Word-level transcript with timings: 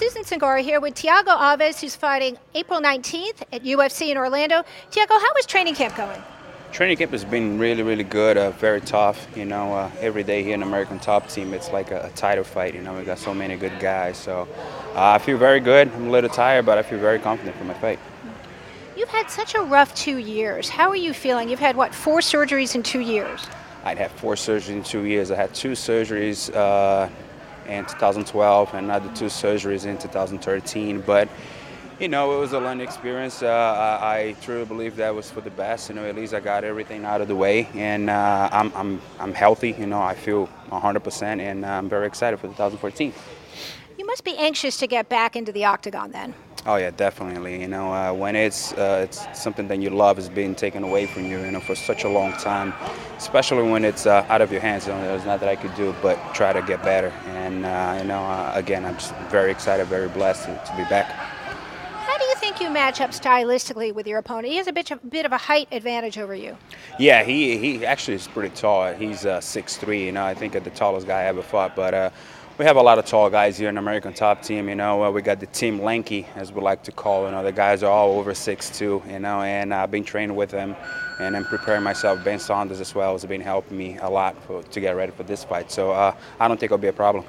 Ryan 0.00 0.40
Singora 0.40 0.60
here 0.60 0.80
with 0.80 0.94
Thiago 0.94 1.38
Alves, 1.38 1.80
who's 1.80 1.94
fighting 1.94 2.36
April 2.54 2.80
19th 2.80 3.42
at 3.52 3.62
UFC 3.62 4.08
in 4.08 4.16
Orlando. 4.16 4.64
Thiago, 4.90 5.10
how 5.10 5.34
is 5.38 5.46
training 5.46 5.76
camp 5.76 5.96
going? 5.96 6.20
Training 6.72 6.96
camp 6.96 7.12
has 7.12 7.24
been 7.24 7.58
really, 7.58 7.82
really 7.82 8.02
good. 8.02 8.36
Uh, 8.36 8.50
very 8.52 8.80
tough. 8.80 9.28
You 9.36 9.44
know, 9.44 9.72
uh, 9.72 9.90
every 10.00 10.24
day 10.24 10.42
here 10.42 10.54
in 10.54 10.62
American 10.62 10.98
Top 10.98 11.28
Team, 11.28 11.54
it's 11.54 11.70
like 11.70 11.92
a, 11.92 12.06
a, 12.06 12.10
title 12.16 12.42
fight. 12.42 12.74
You 12.74 12.82
know, 12.82 12.96
we 12.96 13.04
got 13.04 13.18
so 13.18 13.32
many 13.32 13.56
good 13.56 13.78
guys. 13.78 14.16
So 14.16 14.48
uh, 14.96 15.12
I 15.12 15.18
feel 15.18 15.38
very 15.38 15.60
good. 15.60 15.88
I'm 15.92 16.08
a 16.08 16.10
little 16.10 16.30
tired, 16.30 16.66
but 16.66 16.76
I 16.76 16.82
feel 16.82 16.98
very 16.98 17.20
confident 17.20 17.56
for 17.56 17.64
my 17.64 17.74
fight. 17.74 17.98
You've 18.96 19.10
had 19.10 19.30
such 19.30 19.54
a 19.54 19.60
rough 19.60 19.94
two 19.94 20.16
years. 20.16 20.68
How 20.68 20.88
are 20.88 20.96
you 20.96 21.12
feeling? 21.12 21.48
You've 21.48 21.60
had 21.60 21.76
what 21.76 21.94
four 21.94 22.20
surgeries 22.20 22.74
in 22.74 22.82
two 22.82 23.00
years? 23.00 23.46
I'd 23.84 23.98
had 23.98 24.10
four 24.10 24.34
surgeries 24.34 24.70
in 24.70 24.82
two 24.82 25.04
years. 25.04 25.30
I 25.30 25.36
had 25.36 25.54
two 25.54 25.72
surgeries 25.72 26.54
uh, 26.54 27.08
in 27.66 27.84
2012 27.86 28.74
and 28.74 28.86
another 28.86 29.08
two 29.14 29.26
surgeries 29.26 29.86
in 29.86 29.98
2013. 29.98 31.00
But 31.00 31.28
you 32.00 32.08
know, 32.08 32.36
it 32.36 32.40
was 32.40 32.52
a 32.52 32.58
learning 32.58 32.86
experience. 32.86 33.42
Uh, 33.42 33.48
I, 33.48 34.16
I, 34.16 34.32
truly 34.40 34.64
believe 34.64 34.96
that 34.96 35.14
was 35.14 35.30
for 35.30 35.40
the 35.40 35.50
best. 35.50 35.88
You 35.88 35.94
know, 35.94 36.04
at 36.04 36.16
least 36.16 36.34
I 36.34 36.40
got 36.40 36.64
everything 36.64 37.04
out 37.04 37.20
of 37.20 37.28
the 37.28 37.36
way, 37.36 37.68
and 37.74 38.10
uh, 38.10 38.48
I'm, 38.50 38.72
I'm, 38.74 39.00
I'm 39.20 39.32
healthy. 39.32 39.76
You 39.78 39.86
know, 39.86 40.02
I 40.02 40.14
feel 40.14 40.48
100%, 40.70 41.22
and 41.22 41.64
I'm 41.64 41.88
very 41.88 42.08
excited 42.08 42.38
for 42.38 42.48
2014. 42.48 43.12
You 43.96 44.06
must 44.06 44.24
be 44.24 44.36
anxious 44.36 44.76
to 44.78 44.88
get 44.88 45.08
back 45.08 45.36
into 45.36 45.52
the 45.52 45.66
octagon 45.66 46.10
then. 46.10 46.34
Oh 46.66 46.76
yeah, 46.76 46.90
definitely. 46.90 47.60
You 47.60 47.68
know, 47.68 47.92
uh, 47.92 48.12
when 48.14 48.34
it's 48.34 48.72
uh, 48.72 49.02
it's 49.04 49.26
something 49.38 49.68
that 49.68 49.80
you 49.80 49.90
love 49.90 50.18
is 50.18 50.30
being 50.30 50.54
taken 50.54 50.82
away 50.82 51.04
from 51.04 51.26
you, 51.26 51.38
you 51.40 51.50
know, 51.50 51.60
for 51.60 51.74
such 51.74 52.04
a 52.04 52.08
long 52.08 52.32
time, 52.32 52.72
especially 53.18 53.70
when 53.70 53.84
it's 53.84 54.06
uh, 54.06 54.24
out 54.30 54.40
of 54.40 54.50
your 54.50 54.62
hands. 54.62 54.86
You 54.86 54.94
know, 54.94 55.02
there's 55.02 55.26
nothing 55.26 55.46
I 55.46 55.56
could 55.56 55.74
do 55.74 55.94
but 56.00 56.16
try 56.34 56.54
to 56.54 56.62
get 56.62 56.82
better. 56.82 57.08
And 57.26 57.66
uh, 57.66 57.98
you 58.00 58.08
know, 58.08 58.24
uh, 58.24 58.52
again, 58.54 58.86
I'm 58.86 58.94
just 58.94 59.14
very 59.30 59.50
excited, 59.50 59.86
very 59.88 60.08
blessed 60.08 60.46
to, 60.46 60.54
to, 60.54 60.76
be 60.76 60.84
back. 60.84 61.10
How 61.10 62.16
do 62.16 62.24
you 62.24 62.34
think 62.36 62.58
you 62.62 62.70
match 62.70 62.98
up 62.98 63.10
stylistically 63.10 63.92
with 63.92 64.06
your 64.06 64.18
opponent? 64.18 64.48
He 64.48 64.56
has 64.56 64.66
a 64.66 64.72
bit 64.72 64.90
of, 64.90 65.10
bit 65.10 65.26
of 65.26 65.32
a 65.32 65.38
height 65.38 65.68
advantage 65.70 66.16
over 66.16 66.34
you. 66.34 66.56
Yeah, 66.98 67.24
he 67.24 67.58
he 67.58 67.84
actually 67.84 68.14
is 68.14 68.26
pretty 68.26 68.54
tall. 68.56 68.94
He's 68.94 69.26
uh, 69.26 69.40
6'3", 69.40 70.06
You 70.06 70.12
know, 70.12 70.24
I 70.24 70.32
think 70.32 70.54
the 70.54 70.60
tallest 70.70 71.06
guy 71.06 71.20
I 71.20 71.24
ever 71.24 71.42
fought, 71.42 71.76
but 71.76 71.92
we 72.56 72.64
have 72.64 72.76
a 72.76 72.82
lot 72.82 72.98
of 73.00 73.04
tall 73.04 73.28
guys 73.28 73.58
here 73.58 73.68
in 73.68 73.74
the 73.74 73.80
American 73.80 74.12
Top 74.12 74.40
Team. 74.42 74.68
You 74.68 74.76
know, 74.76 75.02
uh, 75.02 75.10
we 75.10 75.22
got 75.22 75.40
the 75.40 75.46
team 75.46 75.80
lanky, 75.80 76.26
as 76.36 76.52
we 76.52 76.60
like 76.60 76.84
to 76.84 76.92
call. 76.92 77.24
You 77.24 77.32
know, 77.32 77.42
the 77.42 77.50
guys 77.50 77.82
are 77.82 77.90
all 77.90 78.18
over 78.18 78.32
6'2", 78.32 79.10
You 79.10 79.18
know, 79.18 79.42
and 79.42 79.74
I've 79.74 79.90
been 79.90 80.04
training 80.04 80.36
with 80.36 80.50
them, 80.50 80.76
and 81.18 81.36
I'm 81.36 81.44
preparing 81.44 81.82
myself. 81.82 82.22
Ben 82.22 82.38
Saunders 82.38 82.80
as 82.80 82.94
well 82.94 83.12
has 83.12 83.24
been 83.24 83.40
helping 83.40 83.76
me 83.76 83.98
a 83.98 84.08
lot 84.08 84.40
for, 84.44 84.62
to 84.62 84.80
get 84.80 84.94
ready 84.94 85.10
for 85.10 85.24
this 85.24 85.42
fight. 85.42 85.72
So 85.72 85.90
uh, 85.90 86.14
I 86.38 86.46
don't 86.46 86.58
think 86.58 86.70
it'll 86.70 86.78
be 86.78 86.88
a 86.88 86.92
problem. 86.92 87.24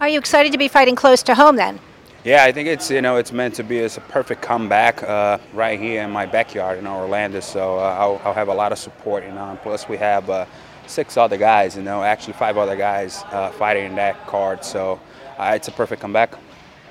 Are 0.00 0.08
you 0.08 0.18
excited 0.18 0.52
to 0.52 0.58
be 0.58 0.68
fighting 0.68 0.96
close 0.96 1.22
to 1.22 1.34
home 1.34 1.56
then? 1.56 1.80
Yeah, 2.22 2.44
I 2.44 2.52
think 2.52 2.68
it's 2.68 2.90
you 2.90 3.00
know 3.00 3.16
it's 3.16 3.30
meant 3.30 3.54
to 3.54 3.62
be 3.62 3.78
it's 3.78 3.98
a 3.98 4.00
perfect 4.00 4.42
comeback 4.42 5.02
uh, 5.04 5.38
right 5.54 5.78
here 5.78 6.02
in 6.02 6.10
my 6.10 6.26
backyard 6.26 6.76
in 6.78 6.86
Orlando. 6.86 7.38
So 7.38 7.78
uh, 7.78 7.96
I'll, 7.98 8.20
I'll, 8.24 8.34
have 8.34 8.48
a 8.48 8.54
lot 8.54 8.72
of 8.72 8.78
support. 8.78 9.22
You 9.24 9.30
know, 9.30 9.48
and 9.48 9.60
plus 9.60 9.88
we 9.88 9.96
have 9.98 10.28
uh, 10.28 10.44
six 10.86 11.16
other 11.16 11.36
guys, 11.36 11.76
you 11.76 11.82
know, 11.82 12.02
actually 12.02 12.34
five 12.34 12.56
other 12.56 12.76
guys 12.76 13.24
uh, 13.30 13.50
fighting 13.52 13.86
in 13.86 13.94
that 13.96 14.26
card. 14.26 14.64
So 14.64 15.00
uh, 15.38 15.52
it's 15.54 15.68
a 15.68 15.72
perfect 15.72 16.02
comeback. 16.02 16.32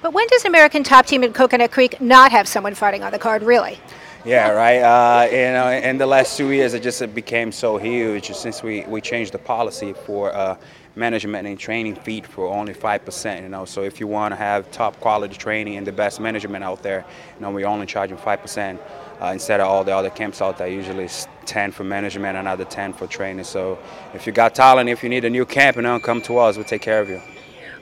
But 0.00 0.12
when 0.12 0.26
does 0.28 0.44
American 0.44 0.84
Top 0.84 1.06
Team 1.06 1.24
in 1.24 1.32
Coconut 1.32 1.72
Creek 1.72 2.00
not 2.00 2.30
have 2.30 2.46
someone 2.46 2.74
fighting 2.74 3.02
on 3.02 3.10
the 3.10 3.18
card, 3.18 3.42
really? 3.42 3.78
Yeah, 4.24 4.50
right. 4.50 4.80
Uh, 4.80 5.28
you 5.30 5.52
know, 5.52 5.70
in 5.70 5.96
the 5.96 6.06
last 6.06 6.36
two 6.36 6.50
years, 6.50 6.74
it 6.74 6.82
just 6.82 7.14
became 7.14 7.52
so 7.52 7.78
huge 7.78 8.32
since 8.34 8.62
we, 8.62 8.82
we 8.82 9.00
changed 9.00 9.32
the 9.32 9.38
policy 9.38 9.92
for 9.92 10.34
uh, 10.34 10.56
management 10.96 11.46
and 11.46 11.58
training 11.58 11.94
feet 11.94 12.26
for 12.26 12.48
only 12.48 12.74
five 12.74 13.04
percent. 13.04 13.42
You 13.42 13.48
know, 13.48 13.64
so 13.64 13.82
if 13.82 14.00
you 14.00 14.06
want 14.06 14.32
to 14.32 14.36
have 14.36 14.70
top 14.72 14.98
quality 15.00 15.36
training 15.36 15.76
and 15.76 15.86
the 15.86 15.92
best 15.92 16.20
management 16.20 16.64
out 16.64 16.82
there, 16.82 17.04
you 17.36 17.42
know, 17.42 17.50
we're 17.52 17.66
only 17.66 17.86
charging 17.86 18.16
five 18.16 18.42
percent 18.42 18.80
uh, 19.22 19.26
instead 19.26 19.60
of 19.60 19.68
all 19.68 19.84
the 19.84 19.94
other 19.94 20.10
camps 20.10 20.42
out 20.42 20.58
there. 20.58 20.68
Usually 20.68 21.04
it's 21.04 21.28
10 21.46 21.70
for 21.70 21.84
management, 21.84 22.36
another 22.36 22.64
10 22.64 22.92
for 22.92 23.06
training. 23.06 23.44
So 23.44 23.78
if 24.14 24.26
you 24.26 24.32
got 24.32 24.54
talent, 24.54 24.88
if 24.88 25.02
you 25.02 25.08
need 25.08 25.24
a 25.24 25.30
new 25.30 25.46
camp, 25.46 25.76
you 25.76 25.82
know, 25.82 25.98
come 26.00 26.20
to 26.22 26.38
us. 26.38 26.56
We'll 26.56 26.66
take 26.66 26.82
care 26.82 27.00
of 27.00 27.08
you. 27.08 27.22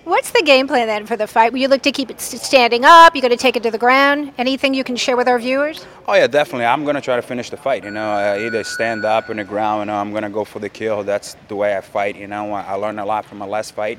What's 0.07 0.31
the 0.31 0.43
game 0.43 0.69
plan 0.69 0.87
then 0.87 1.05
for 1.05 1.17
the 1.17 1.27
fight? 1.27 1.53
Will 1.53 1.59
you 1.59 1.67
look 1.67 1.83
to 1.83 1.91
keep 1.91 2.13
it 2.13 2.21
standing 2.21 2.85
up? 2.85 3.17
You 3.17 3.21
going 3.21 3.33
to 3.33 3.37
take 3.37 3.57
it 3.57 3.65
to 3.65 3.73
the 3.73 3.79
ground? 3.79 4.33
Anything 4.39 4.73
you 4.73 4.85
can 4.85 4.95
share 4.95 5.17
with 5.17 5.27
our 5.27 5.41
viewers? 5.41 5.85
Oh 6.07 6.15
yeah, 6.15 6.29
definitely. 6.29 6.65
I'm 6.65 6.85
going 6.85 6.95
to 6.95 7.01
try 7.01 7.17
to 7.17 7.23
finish 7.23 7.51
the 7.51 7.57
fight. 7.57 7.83
You 7.83 7.91
know, 7.91 8.13
uh, 8.13 8.39
either 8.39 8.63
stand 8.63 9.05
up 9.05 9.31
in 9.31 9.39
the 9.39 9.43
ground. 9.43 9.81
You 9.81 9.87
know, 9.87 9.97
I'm 9.97 10.13
going 10.13 10.23
to 10.23 10.31
go 10.31 10.45
for 10.45 10.61
the 10.61 10.69
kill. 10.69 11.03
That's 11.03 11.35
the 11.49 11.57
way 11.57 11.77
I 11.77 11.81
fight. 11.81 12.15
You 12.15 12.29
know, 12.29 12.53
I 12.53 12.75
learned 12.75 13.01
a 13.01 13.05
lot 13.05 13.25
from 13.25 13.39
my 13.39 13.47
last 13.47 13.73
fight, 13.73 13.99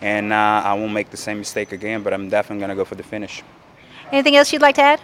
and 0.00 0.32
uh, 0.32 0.62
I 0.64 0.74
won't 0.74 0.92
make 0.92 1.10
the 1.10 1.16
same 1.16 1.38
mistake 1.38 1.72
again. 1.72 2.04
But 2.04 2.14
I'm 2.14 2.28
definitely 2.28 2.60
going 2.60 2.70
to 2.70 2.76
go 2.76 2.84
for 2.84 2.94
the 2.94 3.02
finish. 3.02 3.42
Anything 4.12 4.36
else 4.36 4.52
you'd 4.52 4.62
like 4.62 4.76
to 4.76 4.82
add? 4.82 5.00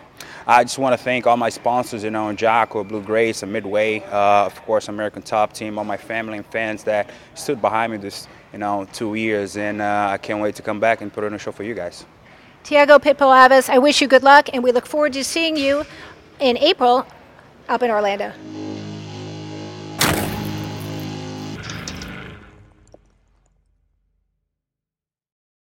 I 0.47 0.63
just 0.63 0.79
want 0.79 0.93
to 0.93 1.03
thank 1.03 1.27
all 1.27 1.39
my 1.39 1.49
sponsors, 1.49 2.05
you 2.05 2.11
know, 2.11 2.31
Jocko, 2.35 2.85
Blue 2.85 3.03
Grace, 3.03 3.43
and 3.43 3.51
Midway, 3.51 4.01
uh, 4.01 4.45
of 4.45 4.61
course, 4.67 4.89
American 4.89 5.23
Top 5.23 5.55
Team, 5.55 5.79
all 5.79 5.85
my 5.85 5.97
family 5.97 6.37
and 6.37 6.47
fans 6.47 6.85
that 6.85 7.09
stood 7.35 7.63
behind 7.63 7.93
me 7.93 7.99
this, 7.99 8.29
you 8.53 8.59
know, 8.59 8.87
two 8.93 9.15
years, 9.15 9.57
and 9.57 9.81
uh, 9.81 10.09
I 10.13 10.19
can't 10.19 10.43
wait 10.43 10.55
to 10.57 10.63
come 10.63 10.81
back 10.81 11.01
and 11.01 11.11
put 11.11 11.25
on 11.25 11.33
a 11.33 11.39
show 11.39 11.51
for 11.51 11.63
you 11.63 11.75
guys. 11.75 12.05
Thiago 12.63 12.99
Pitbull 12.99 13.33
Alves, 13.33 13.71
I 13.71 13.79
wish 13.79 14.03
you 14.03 14.07
good 14.09 14.23
luck, 14.23 14.51
and 14.53 14.63
we 14.63 14.71
look 14.71 14.85
forward 14.85 15.15
to 15.15 15.25
seeing 15.25 15.57
you 15.57 15.87
in 16.41 16.59
April 16.59 17.07
up 17.67 17.83
in 17.83 17.91
Orlando. 17.91 18.33